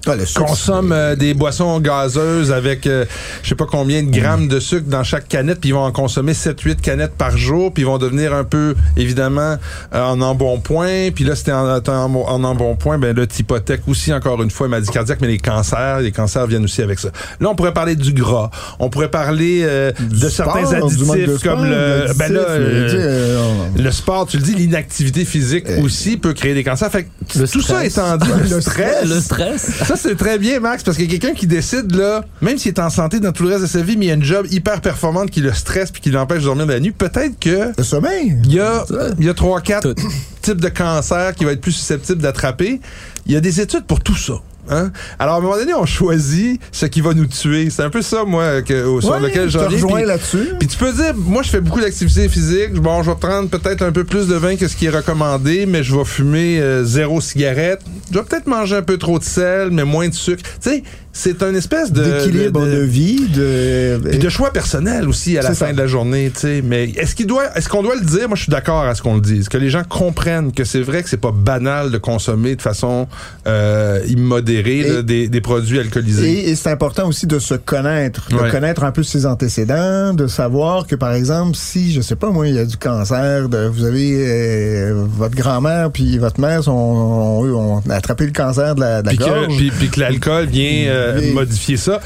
[0.07, 0.13] Ah,
[0.47, 3.05] consomment euh, des boissons gazeuses avec euh,
[3.43, 5.93] je sais pas combien de grammes de sucre dans chaque canette, puis ils vont en
[5.93, 9.57] consommer 7-8 canettes par jour, puis ils vont devenir un peu, évidemment,
[9.95, 11.11] euh, en embonpoint.
[11.15, 14.89] Puis là, c'était en, en, en embonpoint, ben là, t'hypothèques aussi, encore une fois, maladie
[14.91, 17.09] cardiaque, mais les cancers, les cancers viennent aussi avec ça.
[17.41, 18.51] Là, on pourrait parler du gras.
[18.79, 22.07] On pourrait parler euh, de sport, certains de additifs sport, comme le...
[22.17, 26.33] Ben là, le- euh, euh, le sport, tu le dis, l'inactivité physique Euh, aussi peut
[26.35, 26.91] créer des cancers.
[26.91, 29.05] Fait que tout ça étant dit, Le stress.
[29.05, 29.71] Le stress.
[29.89, 32.69] Ça, c'est très bien, Max, parce qu'il y a quelqu'un qui décide, là, même s'il
[32.73, 34.23] est en santé dans tout le reste de sa vie, mais il y a une
[34.25, 37.39] job hyper performante qui le stresse puis qui l'empêche de dormir de la nuit, peut-être
[37.41, 38.37] que le sommeil.
[38.45, 38.85] il y a,
[39.19, 40.03] il y a trois, quatre Tout.
[40.43, 42.81] types de cancers qui va être plus susceptibles d'attraper.
[43.27, 44.35] Il y a des études pour tout ça.
[44.71, 44.91] Hein?
[45.19, 47.71] Alors, à un moment donné, on choisit ce qui va nous tuer.
[47.71, 50.07] C'est un peu ça, moi, que, au- sur Ouais, lequel je te j'en rejoins Puis-
[50.07, 50.49] là-dessus.
[50.59, 53.81] puis tu peux dire, moi je fais beaucoup d'activités physiques, bon je vais prendre peut-être
[53.81, 56.85] un peu plus de vin que ce qui est recommandé, mais je vais fumer euh,
[56.85, 57.81] zéro cigarette.
[58.11, 60.43] Je vais peut-être manger un peu trop de sel, mais moins de sucre.
[60.63, 60.83] Tu sais,
[61.19, 62.03] c'est une espèce de...
[62.05, 64.17] D'équilibre de, de- vie, de.
[64.19, 65.73] de choix personnel aussi à la fin ça.
[65.73, 66.63] de la journée, tu sais.
[66.65, 68.29] Mais est-ce qu'il doit, est-ce qu'on doit le dire?
[68.29, 70.81] Moi, je suis d'accord à ce qu'on le dise, que les gens comprennent que c'est
[70.81, 73.09] vrai que c'est pas banal de consommer de façon
[73.47, 76.31] euh, immodérée Et- là, des, des produits alcoolisés.
[76.31, 78.51] Et, et c'est important aussi de se connaître, de Ouais.
[78.51, 82.47] connaître un peu ses antécédents, de savoir que par exemple, si je sais pas moi,
[82.47, 86.71] il y a du cancer, de, vous avez euh, votre grand-mère puis votre mère sont,
[86.73, 87.45] ont,
[87.79, 89.57] ont attrapé le cancer de la, de la puis, que, gorge.
[89.57, 91.33] puis, puis que l'alcool vient euh, Oui.
[91.33, 92.01] modifier ça.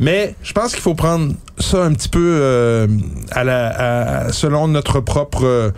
[0.00, 2.86] Mais je pense qu'il faut prendre ça un petit peu euh,
[3.30, 3.68] à la,
[4.26, 5.70] à- selon notre propre euh,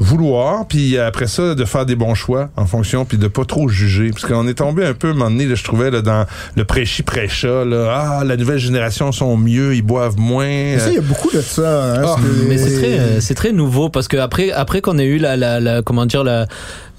[0.00, 3.68] vouloir, puis après ça, de faire des bons choix en fonction, puis de pas trop
[3.68, 4.10] juger.
[4.12, 6.24] Parce qu'on est tombé un peu, à un moment donné, là, je trouvais, là, dans
[6.54, 10.46] le prêchi-prêcha, là, ah, la nouvelle génération sont mieux, ils boivent moins.
[10.46, 11.94] Mais ça, euh, il y a beaucoup de ça.
[11.96, 14.98] Hein, Ah, c'est- Mais c'est très, euh, c'est très nouveau parce que après, après qu'on
[14.98, 16.46] ait eu la, la, la comment dire la,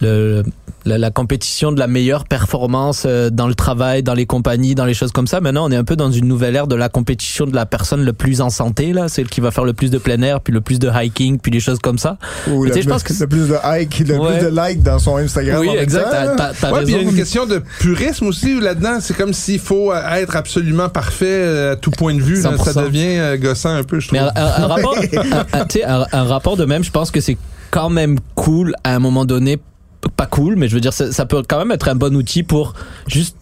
[0.02, 0.44] le,
[0.86, 4.86] la, la compétition de la meilleure performance euh, dans le travail, dans les compagnies, dans
[4.86, 5.42] les choses comme ça.
[5.42, 8.04] Maintenant, on est un peu dans une nouvelle ère de la compétition de la personne
[8.04, 10.54] le plus en santé là, celle qui va faire le plus de plein air, puis
[10.54, 12.18] le plus de hiking, puis des choses comme ça.
[12.48, 14.38] Ou Mais le, tu sais, je pense que le plus de like, le Ouais.
[14.40, 15.60] plus de like dans son Instagram.
[15.62, 16.08] oui, en exact.
[16.72, 19.00] Ouais, il y a une question de purisme aussi là-dedans.
[19.02, 22.42] C'est comme s'il faut euh, être absolument parfait euh, à tout point de vue.
[22.42, 22.58] là.
[22.58, 22.84] ça 100%.
[22.86, 24.20] devient euh, gossant un peu, je trouve.
[24.20, 24.96] Mais rapport,
[25.54, 27.38] un- un rapport de même, je pense que c'est
[27.72, 29.60] quand même cool à un moment donné.
[30.16, 32.74] Pas cool, mais je veux dire, ça, peut quand même être un bon outil pour
[33.08, 33.36] juste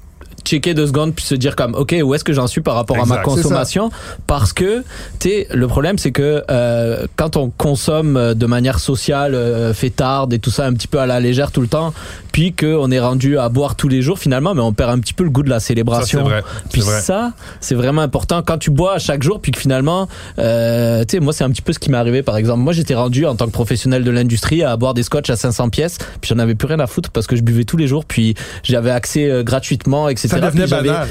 [0.48, 2.98] checker deux secondes puis se dire comme ok où est-ce que j'en suis par rapport
[3.00, 3.92] à ma consommation?
[4.26, 4.84] Parce que
[5.20, 10.34] tu le problème c'est que euh, quand on consomme euh, de manière sociale euh, fêtarde
[10.34, 11.94] et tout ça un petit peu à la légère tout le temps
[12.32, 15.14] puis qu'on est rendu à boire tous les jours finalement mais on perd un petit
[15.14, 16.44] peu le goût de la Ça, célébration vrai.
[16.72, 17.02] puis vrai.
[17.02, 18.42] ça, c'est vraiment important.
[18.42, 20.08] Quand tu bois à chaque jour, puis que finalement,
[20.40, 22.60] euh, tu sais, moi, c'est un petit peu ce qui m'est arrivé, par exemple.
[22.60, 25.70] Moi, j'étais rendu en tant que professionnel de l'industrie à boire des scotch à 500
[25.70, 28.06] pièces, puis j'en avais plus rien à foutre parce que je buvais tous les jours,
[28.06, 30.37] puis j'avais accès euh, gratuitement, etc.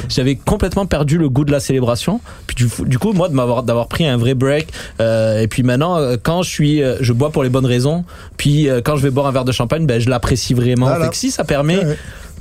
[0.09, 2.21] J'avais- complètement perdu le goût de la célébration.
[2.47, 4.69] Puis du, du coup, moi, de m'avoir d'avoir pris un vrai break,
[5.01, 8.05] euh, et puis maintenant, euh, quand je suis, euh, je bois pour les bonnes raisons,
[8.37, 10.87] puis euh, quand je vais boire un verre de champagne, ben, je l'apprécie vraiment.
[10.87, 11.05] Voilà.
[11.07, 11.97] Fait que si ça permet Ouais.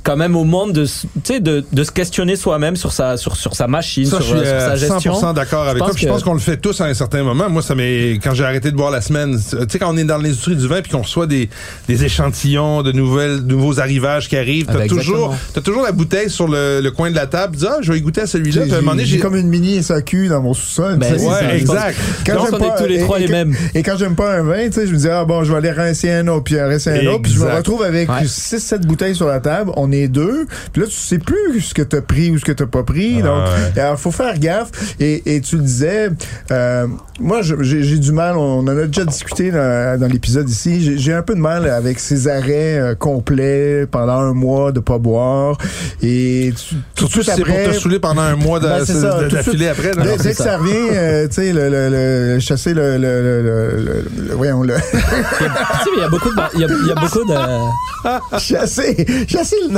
[0.06, 3.16] Quand même au monde de, s- tu sais, de, de se questionner soi-même sur sa,
[3.16, 5.12] sur, sur sa machine, Ça, sur, je suis euh, sur sa euh, gestion.
[5.14, 5.92] 100% d'accord avec toi.
[5.96, 7.50] Je pense qu'on le fait tous à un certain moment.
[7.50, 9.36] Moi, ça m'est quand j'ai arrêté de boire la semaine.
[9.36, 11.50] Tu sais, quand on est dans l'industrie du vin puis qu'on reçoit des,
[11.88, 15.82] des échantillons de nouvelles, de nouveaux arrivages qui arrivent, Ah t'as ben, toujours, t'as toujours
[15.82, 17.54] la bouteille sur le, le coin de la table.
[17.56, 18.62] Tu dis, ah, je vais y goûter à celui-là.
[18.62, 20.96] Puis à un moment donné, J'ai comme une mini SAQ dans mon sous-sol.
[20.96, 21.98] Ben, Ouais, ça, exact.
[22.24, 23.54] Quand Donc, j'aime on est tous les et- trois et les mêmes.
[23.74, 25.58] Et quand j'aime pas un vin, tu sais, je me dis, ah bon, je vais
[25.58, 28.24] aller rincer un autre, puis rincer un autre, puis je me retrouve avec Ouais.
[28.24, 31.82] 6-7 bouteilles sur la table, on est deux, puis là, tu sais plus ce que
[31.82, 33.80] t'as pris ou ce que t'as pas pris, donc, Ouais.
[33.80, 36.10] alors, faut faire gaffe, et, et tu le disais,
[36.50, 36.86] euh,
[37.20, 40.98] moi, j'ai j'ai du mal, on en a déjà discuté dans, dans l'épisode ici, j'ai-
[40.98, 44.98] j'ai un peu de mal avec ces arrêts euh, complets pendant un mois de pas
[44.98, 45.56] boire,
[46.02, 47.68] et tu, tout de Surtout suite si c'est pour après...
[47.74, 49.92] te saouler pendant un mois de- Ben, c'est ça, de- tout de d'affilée après.
[49.92, 50.02] là.
[50.02, 51.88] Dès, dès que ça revient, euh, tu sais, le, le,
[52.34, 56.08] le, chasser le, le, le, le, le- le- voyons, le, Tu sais, il y a
[56.08, 59.72] beaucoup de, il y a, il y a beaucoup de, chasser, chasser le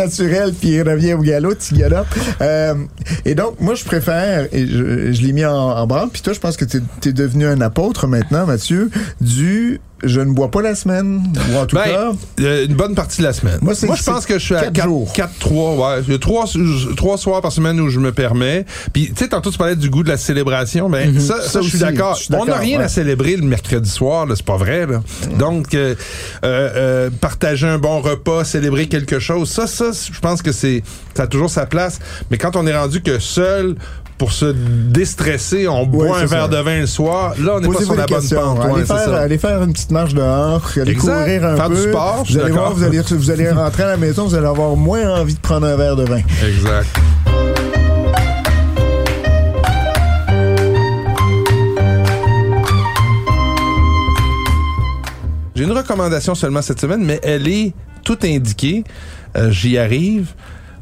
[0.58, 2.04] puis il revient au galop, gars-là.
[2.40, 2.74] Euh,
[3.24, 6.40] et donc, moi, je préfère, et je, l'ai mis en, en branle, puis toi, je
[6.40, 8.90] pense que t'es es devenu un apôtre maintenant, Mathieu,
[9.20, 12.94] du je ne bois pas la semaine, ou en tout Ben, cas, euh, une bonne
[12.94, 13.58] partie de la semaine.
[13.62, 15.12] Moi, c'est- je pense que je suis à quatre 4, jours.
[15.40, 16.02] 3, ouais.
[16.06, 16.44] Il y a trois,
[16.96, 18.64] trois soirs par semaine où je me permets.
[18.92, 20.88] Puis, tu sais, tantôt, tu parlais du goût de la célébration.
[20.88, 22.18] Ben, ça, ça, Ça je suis d'accord.
[22.32, 22.84] On n'a rien ouais.
[22.84, 24.26] à célébrer le mercredi soir.
[24.34, 25.02] C'est pas vrai, là.
[25.38, 25.94] Donc, euh,
[26.44, 30.82] euh, euh, partager un bon repas, célébrer quelque chose, ça, ça, je pense que c'est,
[31.14, 31.98] ça a toujours sa place.
[32.30, 33.74] Mais quand on est rendu que seul,
[34.18, 36.48] pour se déstresser, on boit un verre ça.
[36.48, 38.58] de vin le soir, là, on n'est pas sur la bonne pente.
[38.60, 41.18] allez, Ouais, faire, allez faire une petite marche dehors, allez Exact.
[41.20, 41.74] courir un Faire peu.
[41.76, 44.46] du sport, vous allez voir, vous allez, vous allez rentrer à la maison, vous allez
[44.46, 46.20] avoir moins envie de prendre un verre de vin.
[46.46, 46.88] Exact.
[55.54, 57.72] J'ai une recommandation seulement cette semaine, mais elle est
[58.04, 58.84] tout indiquée.
[59.36, 60.28] Euh, J'y arrive.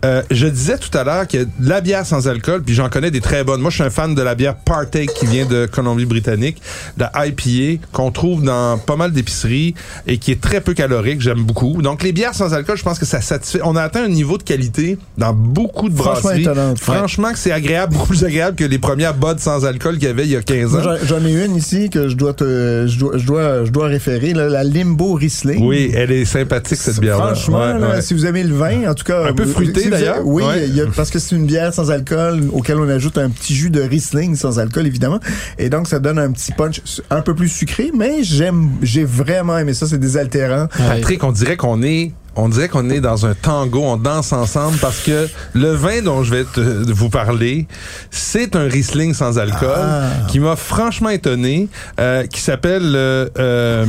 [0.04, 3.20] Euh, je disais tout à l'heure que la bière sans alcool, puis j'en connais des
[3.20, 3.60] très bonnes.
[3.60, 6.60] Moi, je suis un fan de la bière Partake qui vient de Colombie-Britannique,
[6.98, 9.74] la IPA qu'on trouve dans pas mal d'épiceries
[10.06, 11.20] et qui est très peu calorique.
[11.20, 11.80] J'aime beaucoup.
[11.82, 13.60] Donc, les bières sans alcool, je pense que ça satisfait.
[13.64, 16.42] On a atteint un niveau de qualité dans beaucoup de Franchement brasseries.
[16.42, 16.74] étonnant.
[16.76, 20.10] Franchement, que c'est agréable, beaucoup plus agréable que les premières bods sans alcool qu'il y
[20.10, 20.96] avait il y a 15 Moi, ans.
[21.06, 24.34] J'en ai une ici que je dois te, je dois, je dois, je dois référer,
[24.34, 25.64] là, la Limbo Riesling.
[25.66, 27.34] Oui, elle est sympathique cette bière-là.
[27.34, 28.02] Franchement, Ouais, là, ouais.
[28.02, 29.24] si vous aimez le vin, en tout cas.
[29.26, 30.20] Un peu fruité, d'ailleurs.
[30.24, 30.68] Oui, Ouais.
[30.68, 33.54] il y a- parce que c'est une bière sans alcool auquel on ajoute un petit
[33.54, 35.20] jus de Riesling sans alcool, évidemment.
[35.58, 39.58] Et donc, ça donne un petit punch un peu plus sucré, mais j'aime, j'ai vraiment
[39.58, 39.86] aimé ça.
[39.86, 40.68] C'est désaltérant.
[40.76, 44.76] Patrick, on dirait qu'on est on dirait qu'on est dans un tango, on danse ensemble
[44.76, 47.66] parce que le vin dont je vais te- vous parler,
[48.10, 50.10] c'est un Riesling sans alcool Ah.
[50.28, 53.86] qui m'a franchement étonné, euh, qui s'appelle euh, euh,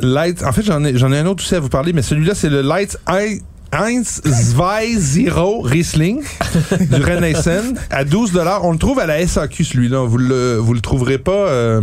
[0.00, 0.42] Light.
[0.44, 2.48] En fait, j'en ai j'en ai un autre aussi à vous parler, mais celui-là c'est
[2.48, 3.42] le Light Eye.
[3.74, 6.22] Heinz Zwei Zero Riesling
[6.80, 8.64] du Renaissance à 12 dollars.
[8.64, 10.04] On le trouve à la SAQ celui-là.
[10.06, 11.80] Vous le vous le trouverez pas euh,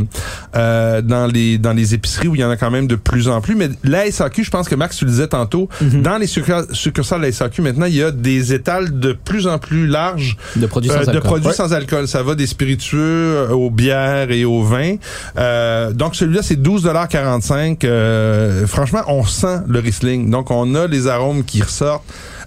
[0.55, 3.27] euh, dans les dans les épiceries où il y en a quand même de plus
[3.27, 3.55] en plus.
[3.55, 7.19] Mais la SAQ, je pense que Max tu le disais tantôt, dans les succurs- succursales
[7.21, 10.65] de la SAQ maintenant, il y a des étals de plus en plus larges de
[10.67, 11.21] produits sans euh, de alcool.
[11.23, 11.53] produits Ouais.
[11.53, 12.07] sans alcool.
[12.07, 14.95] Ça va des spiritueux euh, aux bières et aux vins.
[15.37, 20.29] Euh, donc celui-là, c'est 12,45 euh, Franchement, on sent le Riesling.
[20.29, 21.80] Donc on a les arômes qui ressortent.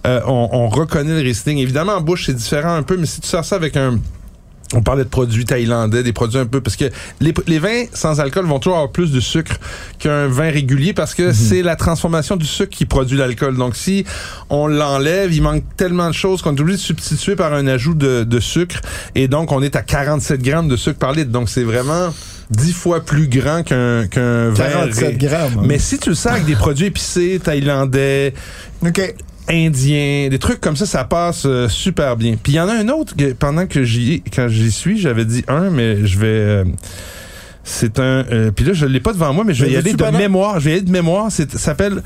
[0.06, 1.58] Euh, on, on reconnaît le Riesling.
[1.58, 3.98] Évidemment, en bouche, c'est différent un peu, mais si tu sers ça avec un...
[4.74, 6.86] On parlait de produits thaïlandais, des produits un peu parce que
[7.20, 9.56] les, les vins sans alcool vont toujours avoir plus de sucre
[10.00, 13.56] qu'un vin régulier parce que c'est la transformation du sucre qui produit l'alcool.
[13.56, 14.04] Donc si
[14.50, 17.94] on l'enlève, il manque tellement de choses qu'on est obligé de substituer par un ajout
[17.94, 18.80] de, de sucre
[19.14, 21.30] et donc on est à 47 grammes de sucre par litre.
[21.30, 22.12] Donc c'est vraiment
[22.50, 24.70] 10 fois plus grand qu'un qu'un vin.
[24.70, 25.62] 47 ré- grammes.
[25.66, 28.34] Mais si tu le sers avec des produits épicés, thaïlandais.
[29.48, 32.36] Indien, des trucs comme ça, ça passe euh, super bien.
[32.42, 35.24] Puis il y en a un autre que pendant que j'y quand j'y suis, j'avais
[35.24, 36.26] dit un, mais je vais.
[36.26, 36.64] euh,
[37.62, 38.24] c'est un.
[38.30, 40.60] euh, puis là, je l'ai pas devant moi, mais je vais y aller de mémoire.
[40.60, 41.28] Je vais y aller de mémoire.
[41.30, 42.02] C'est ça s'appelle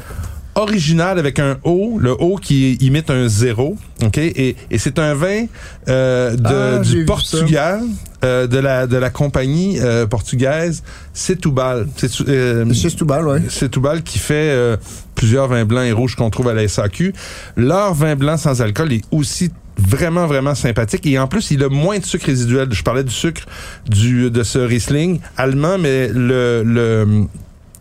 [0.59, 5.15] original avec un O, le O qui imite un zéro, ok, et, et c'est un
[5.15, 5.47] vin
[5.89, 7.83] euh, de, Ah, du Portugal,
[8.25, 10.83] euh, de la de la compagnie euh, portugaise
[11.15, 11.87] Setúbal.
[11.97, 13.43] C'est euh, ouais.
[13.49, 14.77] c'est Toubal qui fait euh,
[15.15, 17.15] plusieurs vins blancs et rouges qu'on trouve à la SAQ.
[17.57, 21.69] Leur vin blanc sans alcool est aussi vraiment vraiment sympathique et en plus il a
[21.69, 22.69] moins de sucre résiduel.
[22.73, 23.43] Je parlais du sucre
[23.89, 27.27] du de ce Riesling allemand mais le le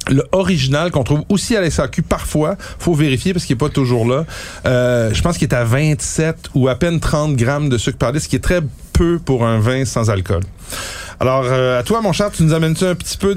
[0.09, 3.69] le original qu'on trouve aussi à la SAQ parfois, faut vérifier parce qu'il est pas
[3.69, 4.25] toujours là.
[4.65, 8.11] Euh, je pense qu'il est à 27 ou à peine 30 grammes de sucre par
[8.11, 8.61] litre, ce qui est très
[8.93, 10.41] peu pour un vin sans alcool.
[11.19, 13.33] Alors, euh, à toi, mon cher, tu nous amènes-tu un petit peu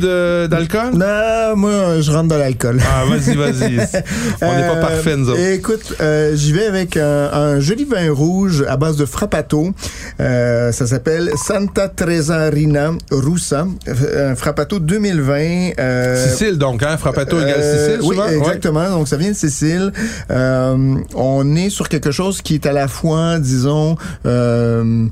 [0.48, 0.90] d'alcool?
[0.92, 2.78] Non, moi, je rentre dans l'alcool.
[2.84, 3.76] Ah, vas-y, vas-y.
[4.42, 5.40] On n'est pas Euh, parfait, nous autres.
[5.40, 9.72] Écoute, euh, j'y vais avec un, un joli vin rouge à base de frappato.
[10.18, 13.66] Euh, ça s'appelle Santa Tresarina Russa.
[13.88, 15.72] Euh, Un frappato 2020.
[15.78, 16.96] euh, Sicile, donc, hein?
[16.96, 18.28] Frappato égale euh, Sicile, oui, souvent?
[18.28, 18.38] Ouais.
[18.38, 18.90] exactement.
[18.90, 19.92] Donc, ça vient de Sicile.
[20.30, 23.96] Euh, on est sur quelque chose qui est à la fois, disons,
[24.26, 25.06] euh,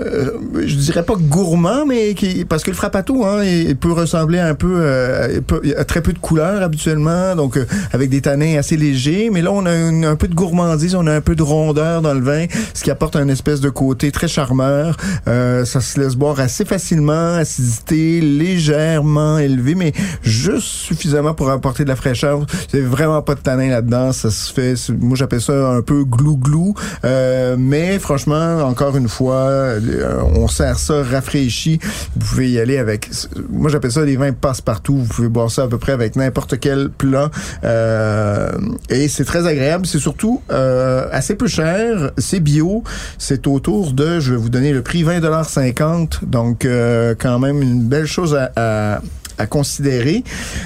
[0.00, 0.30] euh,
[0.64, 4.54] je dirais pas gourmand, mais qui, parce que le frappato, hein, il peut ressembler un
[4.54, 8.76] peu, euh, il a très peu de couleurs habituellement, donc euh, avec des tanins assez
[8.76, 9.30] légers.
[9.32, 12.02] Mais là, on a une- un peu de gourmandise, on a un peu de rondeur
[12.02, 14.96] dans le vin, ce qui apporte un espèce de côté très charmeur.
[15.26, 21.82] Euh, ça se laisse boire assez facilement, acidité légèrement élevée, mais juste suffisamment pour apporter
[21.82, 22.46] de la fraîcheur.
[22.70, 24.12] C'est vraiment pas de tanin là-dedans.
[24.12, 26.74] Ça se fait, moi j'appelle ça un peu glou-glou.
[27.04, 31.80] Euh, mais franchement, encore une fois, euh, on sert ça rafraîchi.
[32.14, 33.10] Vous pouvez y aller avec,
[33.50, 34.98] moi j'appelle ça des vins passe-partout.
[34.98, 37.28] Vous pouvez boire ça à peu près avec n'importe quel plat.
[37.64, 38.52] Euh,
[38.88, 39.84] et c'est très agréable.
[39.84, 42.12] C'est surtout euh, assez peu cher.
[42.18, 42.84] C'est bio.
[43.18, 47.82] C'est autour de, je vais vous donner le prix, 20,50 Donc euh, quand même une
[47.82, 49.00] belle chose à, à
[49.40, 50.24] à considérer.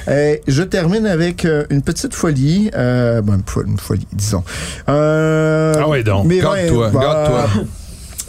[0.09, 4.43] Euh, je termine avec euh, une petite folie, euh, bon, une fo- une folie, disons.
[5.79, 7.65] Ah ouais, donc, garde-toi, garde-toi.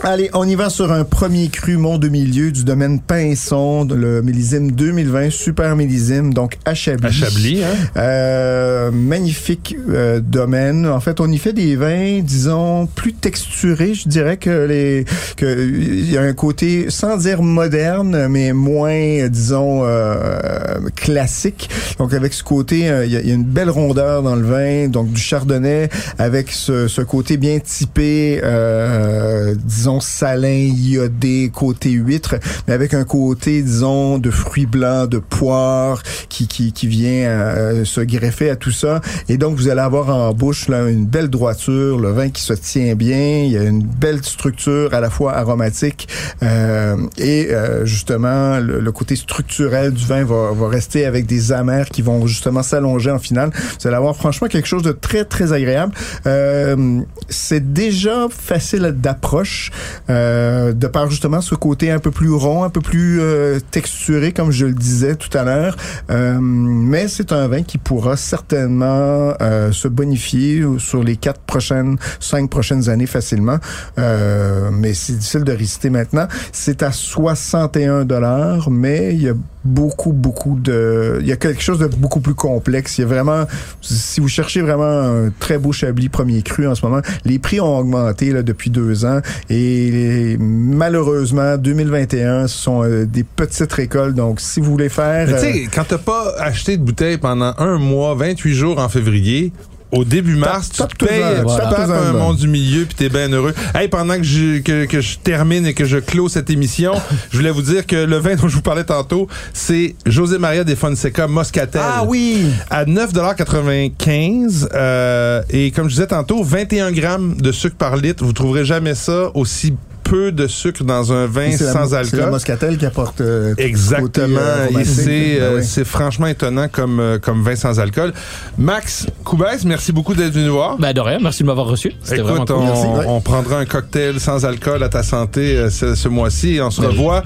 [0.05, 3.95] Allez, on y va sur un premier cru Mont de Milieu du domaine Pinson, de
[3.95, 7.07] le millésime 2020, super millésime, donc à Chablis.
[7.07, 7.67] À Chablis, hein?
[7.95, 10.85] Euh, magnifique euh, domaine.
[10.87, 13.93] En fait, on y fait des vins, disons, plus texturés.
[13.93, 15.05] Je dirais que les
[15.37, 21.69] que il y a un côté, sans dire moderne, mais moins, disons, euh, classique.
[21.97, 24.35] Donc, avec ce côté, euh, il y, a- il y a une belle rondeur dans
[24.35, 25.87] le vin, donc du chardonnay,
[26.19, 29.55] avec ce, ce côté bien typé, euh,
[29.99, 32.35] salin, iodé, côté huître,
[32.67, 37.85] mais avec un côté, disons, de fruits blancs, de poire, qui, qui, qui vient euh,
[37.85, 39.01] se greffer à tout ça.
[39.29, 42.53] Et donc, vous allez avoir en bouche là, une belle droiture, le vin qui se
[42.53, 46.07] tient bien, il y a une belle structure à la fois aromatique
[46.41, 51.51] euh, et euh, justement, le, le côté structurel du vin va, va rester avec des
[51.51, 53.51] amers qui vont justement s'allonger en finale.
[53.53, 55.93] Vous allez avoir franchement quelque chose de très, très agréable.
[56.25, 59.71] Euh, c'est déjà facile d'approche
[60.09, 64.51] de par justement ce côté un peu plus rond, un peu plus euh, texturé, comme
[64.51, 65.75] je le disais tout à l'heure.
[66.09, 71.97] Euh, mais c'est un vin qui pourra certainement euh, se bonifier sur les quatre prochaines,
[72.19, 73.57] cinq prochaines années facilement.
[73.97, 76.27] Euh, mais c'est difficile de réciter maintenant.
[76.51, 81.17] C'est à 61 dollars, mais il y a beaucoup, beaucoup de...
[81.21, 82.97] Il y a quelque chose de beaucoup plus complexe.
[82.97, 83.45] Il y a vraiment...
[83.81, 87.59] Si vous cherchez vraiment un très beau Chablis premier cru en ce moment, les prix
[87.59, 93.71] ont augmenté là, depuis deux ans et les- malheureusement, 2021, ce sont euh, des petites
[93.73, 94.15] récoltes.
[94.15, 95.27] Donc, si vous voulez faire...
[95.27, 98.79] Mais tu euh, sais, quand t'as pas acheté de bouteille pendant un mois, 28 jours
[98.79, 99.53] en février,
[99.93, 103.53] au début mars, tu payes, tapes un monde du milieu puis t'es bien heureux.
[103.75, 106.93] Hey, pendant que je, que, que je termine et que je clôt cette émission,
[107.31, 110.63] je voulais vous dire que le vin dont je vous parlais tantôt, c'est José Maria
[110.63, 111.81] de Fonseca Moscatel.
[111.83, 112.45] Ah oui!
[112.69, 118.23] À 9,95 euh, et comme je disais tantôt, 21 grammes de sucre par litre.
[118.25, 121.91] Vous trouverez jamais ça aussi peu de sucre dans un vin C'est la- sans C'est
[121.93, 122.29] la alcool.
[122.31, 124.37] moscatel qui apporte euh, Exactement.
[124.39, 125.63] euh, c'est Ben euh, oui.
[125.65, 128.13] c'est franchement étonnant comme, euh, comme vin sans alcool.
[128.57, 130.77] Max Koubès, merci beaucoup d'être venu nous voir.
[130.77, 131.93] Ben de rien, merci de m'avoir reçu.
[132.03, 132.57] C'était vraiment Écoute, cool.
[132.57, 133.05] on, Merci, ouais.
[133.07, 136.69] on prendra un cocktail sans alcool à ta santé euh, ce, ce mois-ci et on
[136.71, 136.97] se Ben oui.
[136.97, 137.23] revoit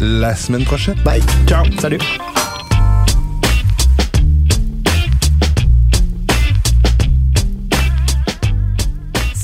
[0.00, 0.96] la semaine prochaine.
[1.04, 1.22] Bye!
[1.46, 1.64] Ciao.
[1.80, 1.98] Salut.